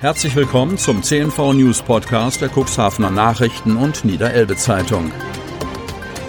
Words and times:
Herzlich 0.00 0.34
willkommen 0.34 0.78
zum 0.78 1.02
CNV 1.02 1.52
News 1.52 1.82
Podcast 1.82 2.40
der 2.40 2.48
Cuxhavener 2.48 3.10
Nachrichten 3.10 3.76
und 3.76 4.02
Niederelbe 4.02 4.56
Zeitung. 4.56 5.12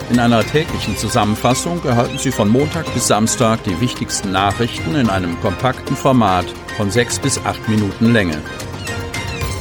In 0.09 0.19
einer 0.19 0.43
täglichen 0.43 0.97
Zusammenfassung 0.97 1.81
erhalten 1.85 2.17
Sie 2.17 2.33
von 2.33 2.49
Montag 2.49 2.93
bis 2.93 3.07
Samstag 3.07 3.63
die 3.63 3.79
wichtigsten 3.79 4.33
Nachrichten 4.33 4.95
in 4.95 5.09
einem 5.09 5.39
kompakten 5.39 5.95
Format 5.95 6.45
von 6.75 6.91
sechs 6.91 7.17
bis 7.17 7.37
acht 7.45 7.69
Minuten 7.69 8.11
Länge. 8.11 8.41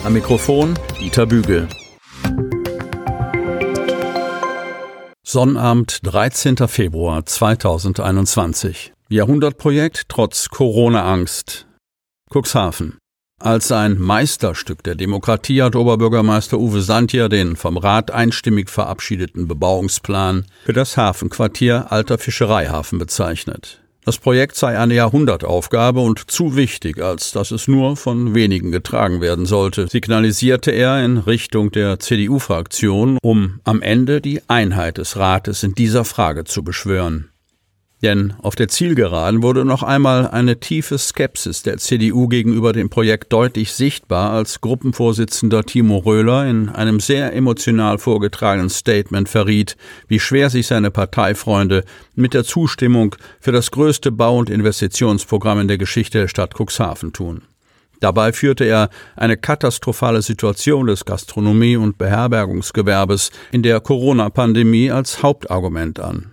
Am 0.03 0.13
Mikrofon 0.13 0.77
Dieter 0.99 1.27
Bügel. 1.27 1.69
Sonnabend, 5.23 6.01
13. 6.03 6.57
Februar 6.67 7.25
2021. 7.25 8.93
Jahrhundertprojekt 9.09 10.09
trotz 10.09 10.49
Corona-Angst. 10.49 11.69
Cuxhaven. 12.29 13.00
Als 13.43 13.73
ein 13.73 13.99
Meisterstück 13.99 14.83
der 14.83 14.97
Demokratie 14.97 15.63
hat 15.63 15.75
Oberbürgermeister 15.75 16.59
Uwe 16.59 16.83
Santier 16.83 17.31
den 17.31 17.57
vom 17.57 17.79
Rat 17.79 18.11
einstimmig 18.11 18.69
verabschiedeten 18.69 19.49
Bebauungsplan 19.49 20.45
für 20.67 20.75
das 20.75 20.99
Hafenquartier 20.99 21.91
Alter 21.91 22.19
Fischereihafen 22.19 22.99
bezeichnet. 22.99 23.81
Das 24.05 24.19
Projekt 24.19 24.57
sei 24.57 24.79
eine 24.79 24.93
Jahrhundertaufgabe 24.93 26.01
und 26.01 26.31
zu 26.31 26.55
wichtig, 26.55 27.03
als 27.03 27.33
dass 27.33 27.51
es 27.51 27.67
nur 27.67 27.97
von 27.97 28.35
wenigen 28.35 28.73
getragen 28.73 29.23
werden 29.23 29.47
sollte, 29.47 29.89
signalisierte 29.89 30.71
er 30.71 31.03
in 31.03 31.17
Richtung 31.17 31.73
der 31.73 31.99
CDU-Fraktion, 31.99 33.17
um 33.23 33.61
am 33.65 33.81
Ende 33.81 34.21
die 34.21 34.43
Einheit 34.49 34.99
des 34.99 35.17
Rates 35.17 35.63
in 35.63 35.75
dieser 35.75 36.05
Frage 36.05 36.45
zu 36.45 36.63
beschwören. 36.63 37.30
Denn 38.03 38.33
auf 38.41 38.55
der 38.55 38.69
Zielgeraden 38.69 39.43
wurde 39.43 39.67
noch 39.67 39.83
einmal 39.83 40.27
eine 40.27 40.59
tiefe 40.59 40.97
Skepsis 40.97 41.63
der 41.63 41.77
CDU 41.77 42.29
gegenüber 42.29 42.73
dem 42.73 42.89
Projekt 42.89 43.31
deutlich 43.31 43.73
sichtbar, 43.73 44.31
als 44.31 44.63
Gruppenvorsitzender 44.63 45.65
Timo 45.65 45.99
Röhler 45.99 46.47
in 46.47 46.71
einem 46.71 46.99
sehr 47.01 47.35
emotional 47.35 47.99
vorgetragenen 47.99 48.71
Statement 48.71 49.29
verriet, 49.29 49.77
wie 50.09 50.19
schwer 50.19 50.49
sich 50.49 50.67
seine 50.67 50.91
Parteifreunde 50.91 51.85
mit 52.15 52.33
der 52.33 52.45
Zustimmung 52.45 53.17
für 53.39 53.53
das 53.53 53.71
größte 53.71 54.11
Bau- 54.11 54.39
und 54.39 54.49
Investitionsprogramm 54.49 55.61
in 55.61 55.69
der 55.69 55.79
Geschichte 55.79 56.21
der 56.21 56.29
Stadt 56.29 56.55
Cuxhaven 56.59 57.13
tun. 57.13 57.43
Dabei 58.01 58.33
führte 58.33 58.65
er 58.65 58.89
eine 59.15 59.37
katastrophale 59.37 60.23
Situation 60.23 60.87
des 60.87 61.05
Gastronomie- 61.05 61.77
und 61.77 61.99
Beherbergungsgewerbes 61.99 63.31
in 63.53 63.63
der 63.63 63.79
Corona-Pandemie 63.81 64.91
als 64.91 65.23
Hauptargument 65.23 66.01
an. 66.01 66.33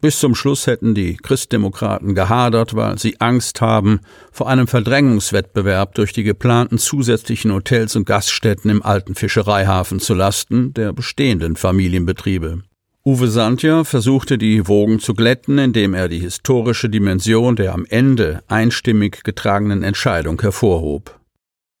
Bis 0.00 0.20
zum 0.20 0.36
Schluss 0.36 0.68
hätten 0.68 0.94
die 0.94 1.16
Christdemokraten 1.16 2.14
gehadert, 2.14 2.76
weil 2.76 2.98
sie 2.98 3.20
Angst 3.20 3.60
haben 3.60 3.98
vor 4.30 4.48
einem 4.48 4.68
Verdrängungswettbewerb 4.68 5.94
durch 5.96 6.12
die 6.12 6.22
geplanten 6.22 6.78
zusätzlichen 6.78 7.52
Hotels 7.52 7.96
und 7.96 8.06
Gaststätten 8.06 8.70
im 8.70 8.82
alten 8.82 9.16
Fischereihafen 9.16 9.98
zu 9.98 10.14
Lasten 10.14 10.72
der 10.74 10.92
bestehenden 10.92 11.56
Familienbetriebe. 11.56 12.62
Uwe 13.04 13.28
Santja 13.28 13.82
versuchte 13.84 14.38
die 14.38 14.68
Wogen 14.68 15.00
zu 15.00 15.14
glätten, 15.14 15.58
indem 15.58 15.94
er 15.94 16.08
die 16.08 16.20
historische 16.20 16.88
Dimension 16.88 17.56
der 17.56 17.72
am 17.72 17.84
Ende 17.88 18.42
einstimmig 18.48 19.24
getragenen 19.24 19.82
Entscheidung 19.82 20.40
hervorhob. 20.40 21.18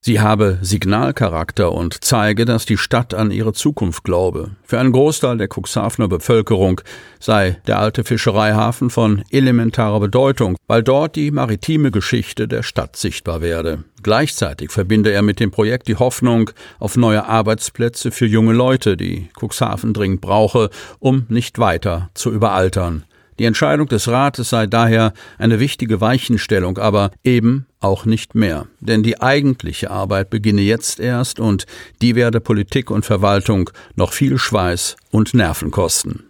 Sie 0.00 0.20
habe 0.20 0.58
Signalcharakter 0.62 1.72
und 1.72 2.04
zeige, 2.04 2.44
dass 2.44 2.64
die 2.64 2.76
Stadt 2.76 3.14
an 3.14 3.32
ihre 3.32 3.52
Zukunft 3.52 4.04
glaube. 4.04 4.52
Für 4.62 4.78
einen 4.78 4.92
Großteil 4.92 5.36
der 5.38 5.48
Cuxhavener 5.48 6.06
Bevölkerung 6.06 6.80
sei 7.18 7.58
der 7.66 7.80
alte 7.80 8.04
Fischereihafen 8.04 8.90
von 8.90 9.24
elementarer 9.30 9.98
Bedeutung, 9.98 10.56
weil 10.68 10.84
dort 10.84 11.16
die 11.16 11.32
maritime 11.32 11.90
Geschichte 11.90 12.46
der 12.46 12.62
Stadt 12.62 12.94
sichtbar 12.94 13.42
werde. 13.42 13.84
Gleichzeitig 14.02 14.70
verbinde 14.70 15.10
er 15.10 15.22
mit 15.22 15.40
dem 15.40 15.50
Projekt 15.50 15.88
die 15.88 15.96
Hoffnung 15.96 16.52
auf 16.78 16.96
neue 16.96 17.26
Arbeitsplätze 17.26 18.12
für 18.12 18.26
junge 18.26 18.52
Leute, 18.52 18.96
die 18.96 19.28
Cuxhaven 19.38 19.94
dringend 19.94 20.20
brauche, 20.20 20.70
um 21.00 21.26
nicht 21.28 21.58
weiter 21.58 22.10
zu 22.14 22.30
überaltern. 22.30 23.04
Die 23.38 23.44
Entscheidung 23.44 23.86
des 23.86 24.08
Rates 24.08 24.50
sei 24.50 24.66
daher 24.66 25.12
eine 25.38 25.60
wichtige 25.60 26.00
Weichenstellung, 26.00 26.78
aber 26.78 27.12
eben 27.22 27.66
auch 27.80 28.04
nicht 28.04 28.34
mehr. 28.34 28.66
Denn 28.80 29.04
die 29.04 29.20
eigentliche 29.20 29.90
Arbeit 29.90 30.30
beginne 30.30 30.62
jetzt 30.62 30.98
erst 30.98 31.38
und 31.38 31.66
die 32.02 32.16
werde 32.16 32.40
Politik 32.40 32.90
und 32.90 33.06
Verwaltung 33.06 33.70
noch 33.94 34.12
viel 34.12 34.38
Schweiß 34.38 34.96
und 35.12 35.34
Nerven 35.34 35.70
kosten. 35.70 36.24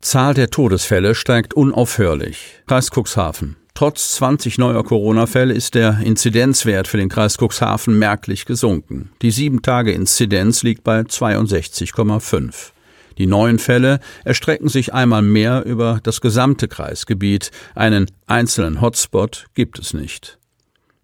Zahl 0.00 0.34
der 0.34 0.50
Todesfälle 0.50 1.14
steigt 1.14 1.54
unaufhörlich. 1.54 2.62
Kreis 2.66 2.90
Cuxhaven. 2.90 3.56
Trotz 3.74 4.16
20 4.16 4.58
neuer 4.58 4.82
Corona-Fälle 4.82 5.54
ist 5.54 5.76
der 5.76 6.00
Inzidenzwert 6.02 6.88
für 6.88 6.96
den 6.96 7.08
Kreis 7.08 7.36
Cuxhaven 7.36 7.96
merklich 7.96 8.44
gesunken. 8.44 9.12
Die 9.22 9.32
7-Tage-Inzidenz 9.32 10.64
liegt 10.64 10.82
bei 10.82 11.02
62,5. 11.02 12.72
Die 13.18 13.26
neuen 13.26 13.58
Fälle 13.58 14.00
erstrecken 14.24 14.68
sich 14.68 14.94
einmal 14.94 15.22
mehr 15.22 15.64
über 15.66 16.00
das 16.02 16.20
gesamte 16.20 16.68
Kreisgebiet. 16.68 17.50
Einen 17.74 18.06
einzelnen 18.26 18.80
Hotspot 18.80 19.46
gibt 19.54 19.78
es 19.78 19.92
nicht. 19.92 20.38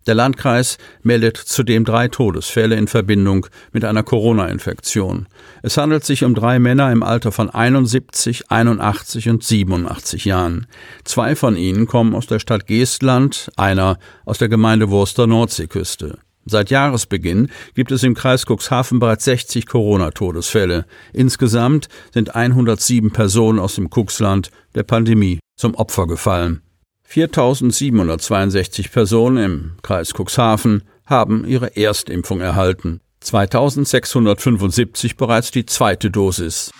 Der 0.07 0.15
Landkreis 0.15 0.77
meldet 1.03 1.39
zudem 1.39 1.85
drei 1.85 2.09
Todesfälle 2.09 2.77
in 2.77 2.89
Verbindung 2.89 3.47
mit 3.73 3.85
einer 3.85 4.03
Corona-Infektion. 4.03 5.27
Es 5.63 5.79
handelt 5.79 6.05
sich 6.05 6.25
um 6.25 6.35
drei 6.35 6.59
Männer 6.59 6.93
im 6.93 7.03
Alter 7.03 7.33
von 7.33 7.49
71, 7.49 8.51
81 8.51 9.31
und 9.31 9.43
87 9.43 10.27
Jahren. 10.27 10.67
Zwei 11.05 11.35
von 11.35 11.57
ihnen 11.57 11.87
kommen 11.87 12.15
aus 12.15 12.27
der 12.27 12.39
Stadt 12.39 12.67
Geestland, 12.67 13.51
einer 13.57 13.99
aus 14.27 14.39
der 14.39 14.51
Gemeinde 14.51 14.91
Wurster 14.91 15.27
Nordseeküste. 15.27 16.19
Seit 16.47 16.71
Jahresbeginn 16.71 17.49
gibt 17.75 17.91
es 17.91 18.03
im 18.03 18.15
Kreis 18.15 18.45
Cuxhaven 18.47 18.99
bereits 18.99 19.25
60 19.25 19.67
Corona-Todesfälle. 19.67 20.85
Insgesamt 21.13 21.89
sind 22.13 22.35
107 22.35 23.13
Personen 23.13 23.59
aus 23.59 23.77
dem 23.77 23.89
Cuxland 23.89 24.51
der 24.75 24.83
Pandemie 24.83 25.41
zum 25.57 25.75
Opfer 25.75 26.07
gefallen. 26.07 26.61
4.762 27.09 28.91
Personen 28.91 29.37
im 29.45 29.73
Kreis 29.83 30.13
Cuxhaven 30.13 30.83
haben 31.07 31.45
ihre 31.47 31.77
Erstimpfung 31.77 32.41
erhalten. 32.41 33.01
2675 33.21 35.17
bereits 35.17 35.51
die 35.51 35.65
zweite 35.65 36.11
Dosis. 36.11 36.71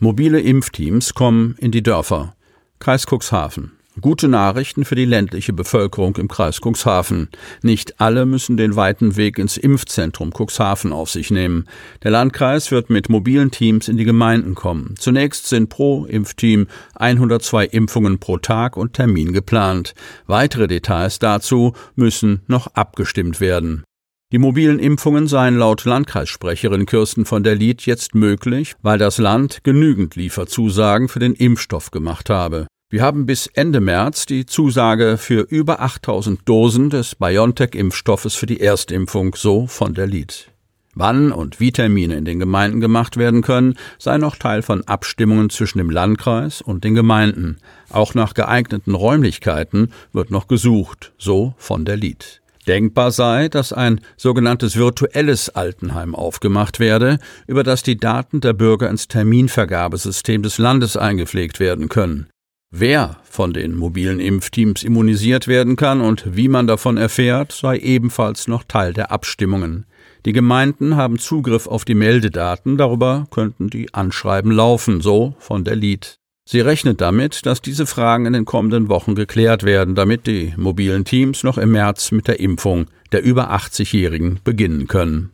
Mobile 0.00 0.40
Impfteams 0.40 1.14
kommen 1.14 1.56
in 1.58 1.70
die 1.70 1.82
Dörfer. 1.82 2.34
Kreis 2.78 3.06
Cuxhaven. 3.06 3.73
Gute 4.00 4.26
Nachrichten 4.26 4.84
für 4.84 4.96
die 4.96 5.04
ländliche 5.04 5.52
Bevölkerung 5.52 6.16
im 6.16 6.26
Kreis 6.26 6.60
Cuxhaven. 6.60 7.28
Nicht 7.62 8.00
alle 8.00 8.26
müssen 8.26 8.56
den 8.56 8.74
weiten 8.74 9.14
Weg 9.14 9.38
ins 9.38 9.56
Impfzentrum 9.56 10.32
Cuxhaven 10.32 10.92
auf 10.92 11.10
sich 11.10 11.30
nehmen. 11.30 11.68
Der 12.02 12.10
Landkreis 12.10 12.72
wird 12.72 12.90
mit 12.90 13.08
mobilen 13.08 13.52
Teams 13.52 13.86
in 13.86 13.96
die 13.96 14.04
Gemeinden 14.04 14.56
kommen. 14.56 14.96
Zunächst 14.98 15.46
sind 15.46 15.68
pro 15.68 16.06
Impfteam 16.06 16.66
102 16.96 17.66
Impfungen 17.66 18.18
pro 18.18 18.38
Tag 18.38 18.76
und 18.76 18.94
Termin 18.94 19.32
geplant. 19.32 19.94
Weitere 20.26 20.66
Details 20.66 21.20
dazu 21.20 21.72
müssen 21.94 22.42
noch 22.48 22.66
abgestimmt 22.74 23.40
werden. 23.40 23.84
Die 24.32 24.38
mobilen 24.38 24.80
Impfungen 24.80 25.28
seien 25.28 25.56
laut 25.56 25.84
Landkreissprecherin 25.84 26.86
Kirsten 26.86 27.24
von 27.26 27.44
der 27.44 27.54
Lied 27.54 27.86
jetzt 27.86 28.16
möglich, 28.16 28.74
weil 28.82 28.98
das 28.98 29.18
Land 29.18 29.60
genügend 29.62 30.16
Lieferzusagen 30.16 31.06
für 31.08 31.20
den 31.20 31.34
Impfstoff 31.34 31.92
gemacht 31.92 32.28
habe. 32.28 32.66
Wir 32.94 33.02
haben 33.02 33.26
bis 33.26 33.48
Ende 33.48 33.80
März 33.80 34.24
die 34.24 34.46
Zusage 34.46 35.16
für 35.18 35.40
über 35.40 35.80
8000 35.80 36.48
Dosen 36.48 36.90
des 36.90 37.16
BioNTech-Impfstoffes 37.16 38.36
für 38.36 38.46
die 38.46 38.60
Erstimpfung, 38.60 39.34
so 39.34 39.66
von 39.66 39.94
der 39.94 40.06
Lied. 40.06 40.52
Wann 40.94 41.32
und 41.32 41.58
wie 41.58 41.72
Termine 41.72 42.14
in 42.14 42.24
den 42.24 42.38
Gemeinden 42.38 42.80
gemacht 42.80 43.16
werden 43.16 43.42
können, 43.42 43.74
sei 43.98 44.16
noch 44.16 44.36
Teil 44.36 44.62
von 44.62 44.86
Abstimmungen 44.86 45.50
zwischen 45.50 45.78
dem 45.78 45.90
Landkreis 45.90 46.62
und 46.62 46.84
den 46.84 46.94
Gemeinden. 46.94 47.56
Auch 47.90 48.14
nach 48.14 48.32
geeigneten 48.32 48.94
Räumlichkeiten 48.94 49.90
wird 50.12 50.30
noch 50.30 50.46
gesucht, 50.46 51.12
so 51.18 51.54
von 51.58 51.84
der 51.84 51.96
Lied. 51.96 52.42
Denkbar 52.68 53.10
sei, 53.10 53.48
dass 53.48 53.72
ein 53.72 54.02
sogenanntes 54.16 54.76
virtuelles 54.76 55.48
Altenheim 55.48 56.14
aufgemacht 56.14 56.78
werde, 56.78 57.18
über 57.48 57.64
das 57.64 57.82
die 57.82 57.96
Daten 57.96 58.40
der 58.40 58.52
Bürger 58.52 58.88
ins 58.88 59.08
Terminvergabesystem 59.08 60.44
des 60.44 60.58
Landes 60.58 60.96
eingepflegt 60.96 61.58
werden 61.58 61.88
können. 61.88 62.28
Wer 62.76 63.18
von 63.22 63.52
den 63.52 63.76
mobilen 63.76 64.18
Impfteams 64.18 64.82
immunisiert 64.82 65.46
werden 65.46 65.76
kann 65.76 66.00
und 66.00 66.24
wie 66.34 66.48
man 66.48 66.66
davon 66.66 66.96
erfährt, 66.96 67.52
sei 67.52 67.78
ebenfalls 67.78 68.48
noch 68.48 68.64
Teil 68.64 68.92
der 68.92 69.12
Abstimmungen. 69.12 69.86
Die 70.24 70.32
Gemeinden 70.32 70.96
haben 70.96 71.20
Zugriff 71.20 71.68
auf 71.68 71.84
die 71.84 71.94
Meldedaten, 71.94 72.76
darüber 72.76 73.28
könnten 73.30 73.70
die 73.70 73.94
Anschreiben 73.94 74.50
laufen, 74.50 75.00
so 75.00 75.36
von 75.38 75.62
der 75.62 75.76
Lied. 75.76 76.18
Sie 76.46 76.58
rechnet 76.58 77.00
damit, 77.00 77.46
dass 77.46 77.62
diese 77.62 77.86
Fragen 77.86 78.26
in 78.26 78.32
den 78.32 78.44
kommenden 78.44 78.88
Wochen 78.88 79.14
geklärt 79.14 79.62
werden, 79.62 79.94
damit 79.94 80.26
die 80.26 80.52
mobilen 80.56 81.04
Teams 81.04 81.44
noch 81.44 81.58
im 81.58 81.70
März 81.70 82.10
mit 82.10 82.26
der 82.26 82.40
Impfung 82.40 82.86
der 83.12 83.22
über 83.22 83.52
80-Jährigen 83.52 84.40
beginnen 84.42 84.88
können. 84.88 85.30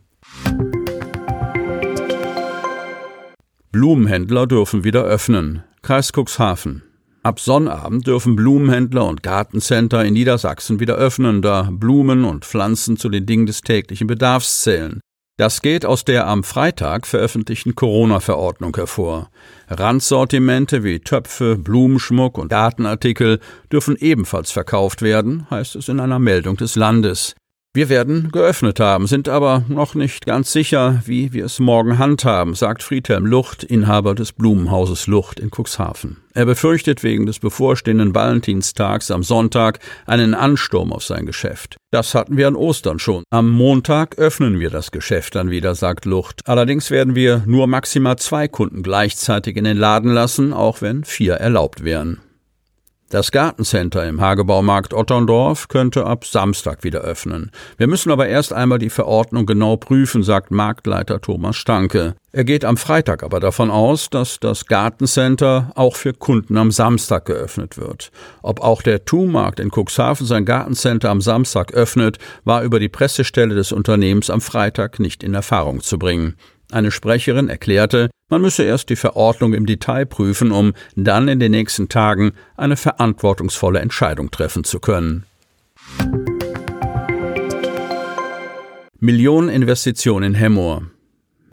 Blumenhändler 3.71 4.45
dürfen 4.45 4.83
wieder 4.83 5.03
öffnen. 5.03 5.63
Kreis 5.81 6.11
Cuxhaven. 6.15 6.83
Ab 7.23 7.39
Sonnabend 7.39 8.07
dürfen 8.07 8.35
Blumenhändler 8.35 9.05
und 9.05 9.21
Gartencenter 9.21 10.03
in 10.03 10.13
Niedersachsen 10.13 10.79
wieder 10.79 10.95
öffnen, 10.95 11.43
da 11.43 11.69
Blumen 11.71 12.25
und 12.25 12.45
Pflanzen 12.45 12.97
zu 12.97 13.09
den 13.09 13.27
Dingen 13.27 13.45
des 13.45 13.61
täglichen 13.61 14.07
Bedarfs 14.07 14.63
zählen. 14.63 15.01
Das 15.37 15.61
geht 15.61 15.85
aus 15.85 16.03
der 16.03 16.27
am 16.27 16.43
Freitag 16.43 17.05
veröffentlichten 17.05 17.75
Corona-Verordnung 17.75 18.75
hervor. 18.75 19.29
Randsortimente 19.67 20.83
wie 20.83 20.99
Töpfe, 20.99 21.57
Blumenschmuck 21.57 22.39
und 22.39 22.49
Gartenartikel 22.49 23.39
dürfen 23.71 23.95
ebenfalls 23.97 24.51
verkauft 24.51 25.03
werden, 25.03 25.47
heißt 25.51 25.75
es 25.75 25.89
in 25.89 25.99
einer 25.99 26.19
Meldung 26.19 26.57
des 26.57 26.75
Landes. 26.75 27.35
Wir 27.73 27.87
werden 27.87 28.33
geöffnet 28.33 28.81
haben, 28.81 29.07
sind 29.07 29.29
aber 29.29 29.63
noch 29.69 29.95
nicht 29.95 30.25
ganz 30.25 30.51
sicher, 30.51 31.01
wie 31.05 31.31
wir 31.31 31.45
es 31.45 31.59
morgen 31.59 31.97
handhaben, 31.99 32.53
sagt 32.53 32.83
Friedhelm 32.83 33.25
Lucht, 33.25 33.63
Inhaber 33.63 34.13
des 34.13 34.33
Blumenhauses 34.33 35.07
Lucht 35.07 35.39
in 35.39 35.51
Cuxhaven. 35.51 36.17
Er 36.33 36.45
befürchtet 36.45 37.01
wegen 37.01 37.25
des 37.25 37.39
bevorstehenden 37.39 38.13
Valentinstags 38.13 39.09
am 39.09 39.23
Sonntag 39.23 39.79
einen 40.05 40.33
Ansturm 40.33 40.91
auf 40.91 41.05
sein 41.05 41.25
Geschäft. 41.25 41.77
Das 41.91 42.13
hatten 42.13 42.35
wir 42.35 42.49
an 42.49 42.57
Ostern 42.57 42.99
schon. 42.99 43.23
Am 43.29 43.49
Montag 43.49 44.17
öffnen 44.17 44.59
wir 44.59 44.69
das 44.69 44.91
Geschäft 44.91 45.35
dann 45.35 45.49
wieder, 45.49 45.73
sagt 45.73 46.03
Lucht. 46.03 46.41
Allerdings 46.47 46.91
werden 46.91 47.15
wir 47.15 47.43
nur 47.45 47.67
maximal 47.67 48.17
zwei 48.17 48.49
Kunden 48.49 48.83
gleichzeitig 48.83 49.55
in 49.55 49.63
den 49.63 49.77
Laden 49.77 50.11
lassen, 50.11 50.51
auch 50.51 50.81
wenn 50.81 51.05
vier 51.05 51.35
erlaubt 51.35 51.85
wären. 51.85 52.19
Das 53.11 53.31
Gartencenter 53.31 54.07
im 54.07 54.21
Hagebaumarkt 54.21 54.93
Otterndorf 54.93 55.67
könnte 55.67 56.05
ab 56.05 56.23
Samstag 56.23 56.85
wieder 56.85 57.01
öffnen. 57.01 57.51
Wir 57.75 57.87
müssen 57.87 58.09
aber 58.09 58.29
erst 58.29 58.53
einmal 58.53 58.79
die 58.79 58.89
Verordnung 58.89 59.45
genau 59.45 59.75
prüfen, 59.75 60.23
sagt 60.23 60.49
Marktleiter 60.49 61.19
Thomas 61.19 61.57
Stanke. 61.57 62.15
Er 62.31 62.45
geht 62.45 62.63
am 62.63 62.77
Freitag 62.77 63.23
aber 63.23 63.41
davon 63.41 63.69
aus, 63.69 64.09
dass 64.09 64.39
das 64.39 64.65
Gartencenter 64.65 65.73
auch 65.75 65.97
für 65.97 66.13
Kunden 66.13 66.55
am 66.55 66.71
Samstag 66.71 67.25
geöffnet 67.25 67.77
wird. 67.77 68.11
Ob 68.43 68.61
auch 68.61 68.81
der 68.81 69.03
Tu-Markt 69.03 69.59
in 69.59 69.71
Cuxhaven 69.71 70.25
sein 70.25 70.45
Gartencenter 70.45 71.09
am 71.09 71.19
Samstag 71.19 71.73
öffnet, 71.73 72.17
war 72.45 72.63
über 72.63 72.79
die 72.79 72.87
Pressestelle 72.87 73.55
des 73.55 73.73
Unternehmens 73.73 74.29
am 74.29 74.39
Freitag 74.39 75.01
nicht 75.01 75.21
in 75.21 75.33
Erfahrung 75.33 75.81
zu 75.81 75.99
bringen. 75.99 76.37
Eine 76.71 76.91
Sprecherin 76.91 77.49
erklärte, 77.49 78.09
man 78.29 78.41
müsse 78.41 78.63
erst 78.63 78.89
die 78.89 78.95
Verordnung 78.95 79.53
im 79.53 79.65
Detail 79.65 80.05
prüfen, 80.05 80.51
um 80.51 80.73
dann 80.95 81.27
in 81.27 81.41
den 81.41 81.51
nächsten 81.51 81.89
Tagen 81.89 82.31
eine 82.55 82.77
verantwortungsvolle 82.77 83.79
Entscheidung 83.79 84.31
treffen 84.31 84.63
zu 84.63 84.79
können. 84.79 85.25
Millioneninvestition 89.01 90.23
in 90.23 90.33
Hemmoor. 90.33 90.83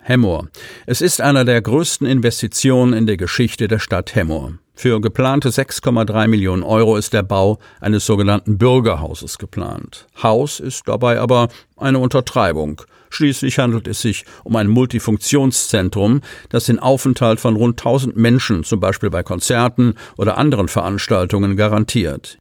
Hemmoor. 0.02 0.48
Es 0.86 1.00
ist 1.00 1.20
einer 1.20 1.44
der 1.44 1.62
größten 1.62 2.06
Investitionen 2.06 2.92
in 2.92 3.06
der 3.06 3.16
Geschichte 3.16 3.66
der 3.66 3.80
Stadt 3.80 4.14
Hemmoor. 4.14 4.52
Für 4.74 5.00
geplante 5.00 5.48
6,3 5.48 6.28
Millionen 6.28 6.62
Euro 6.62 6.96
ist 6.96 7.12
der 7.12 7.24
Bau 7.24 7.58
eines 7.80 8.06
sogenannten 8.06 8.56
Bürgerhauses 8.56 9.38
geplant. 9.38 10.06
Haus 10.22 10.60
ist 10.60 10.86
dabei 10.86 11.18
aber 11.18 11.48
eine 11.76 11.98
Untertreibung. 11.98 12.82
Schließlich 13.10 13.58
handelt 13.58 13.88
es 13.88 14.02
sich 14.02 14.24
um 14.44 14.56
ein 14.56 14.68
Multifunktionszentrum, 14.68 16.20
das 16.48 16.66
den 16.66 16.78
Aufenthalt 16.78 17.40
von 17.40 17.56
rund 17.56 17.80
1000 17.80 18.16
Menschen, 18.16 18.64
zum 18.64 18.80
Beispiel 18.80 19.10
bei 19.10 19.22
Konzerten 19.22 19.94
oder 20.16 20.38
anderen 20.38 20.68
Veranstaltungen, 20.68 21.56
garantiert. 21.56 22.38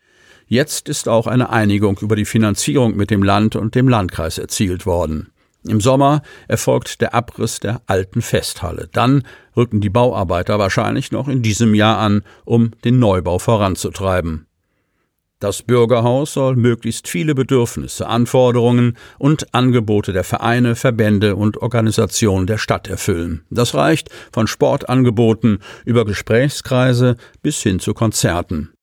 Jetzt 0.47 0.87
ist 0.87 1.09
auch 1.09 1.27
eine 1.27 1.49
Einigung 1.49 1.97
über 1.99 2.15
die 2.15 2.25
Finanzierung 2.25 2.95
mit 2.95 3.11
dem 3.11 3.23
Land 3.23 3.55
und 3.55 3.75
dem 3.75 3.89
Landkreis 3.89 4.37
erzielt 4.37 4.85
worden. 4.85 5.29
Im 5.67 5.81
Sommer 5.81 6.21
erfolgt 6.47 7.01
der 7.01 7.13
Abriss 7.13 7.59
der 7.59 7.81
alten 7.87 8.21
Festhalle. 8.21 8.87
Dann 8.91 9.23
rücken 9.55 9.81
die 9.81 9.89
Bauarbeiter 9.89 10.59
wahrscheinlich 10.59 11.11
noch 11.11 11.27
in 11.27 11.41
diesem 11.41 11.75
Jahr 11.75 11.97
an, 11.97 12.23
um 12.45 12.71
den 12.85 12.99
Neubau 12.99 13.39
voranzutreiben. 13.39 14.46
Das 15.39 15.61
Bürgerhaus 15.61 16.33
soll 16.33 16.55
möglichst 16.55 17.07
viele 17.07 17.35
Bedürfnisse, 17.35 18.07
Anforderungen 18.07 18.97
und 19.19 19.53
Angebote 19.53 20.11
der 20.11 20.23
Vereine, 20.23 20.75
Verbände 20.75 21.35
und 21.35 21.57
Organisationen 21.57 22.47
der 22.47 22.57
Stadt 22.57 22.87
erfüllen. 22.87 23.45
Das 23.51 23.75
reicht 23.75 24.09
von 24.31 24.47
Sportangeboten 24.47 25.59
über 25.85 26.05
Gesprächskreise 26.05 27.17
bis 27.43 27.61
hin 27.61 27.79
zu 27.79 27.93
Konzerten. 27.93 28.73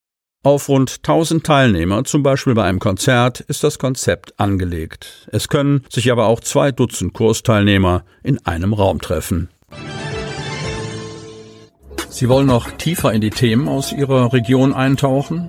Auf 0.44 0.68
rund 0.68 0.98
1000 0.98 1.44
Teilnehmer, 1.44 2.04
zum 2.04 2.22
Beispiel 2.22 2.54
bei 2.54 2.64
einem 2.64 2.78
Konzert, 2.78 3.40
ist 3.40 3.64
das 3.64 3.80
Konzept 3.80 4.38
angelegt. 4.38 5.26
Es 5.32 5.48
können 5.48 5.84
sich 5.88 6.12
aber 6.12 6.26
auch 6.26 6.38
zwei 6.38 6.70
Dutzend 6.70 7.14
Kursteilnehmer 7.14 8.04
in 8.22 8.38
einem 8.46 8.74
Raum 8.74 9.00
treffen. 9.00 9.48
Sie 12.10 12.28
wollen 12.28 12.46
noch 12.46 12.70
tiefer 12.70 13.12
in 13.12 13.22
die 13.22 13.30
Themen 13.30 13.66
aus 13.66 13.92
Ihrer 13.92 14.32
Region 14.32 14.72
eintauchen? 14.72 15.48